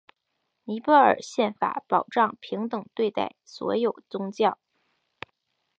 [0.63, 4.57] 尼泊尔宪法保障平等对待所有宗教。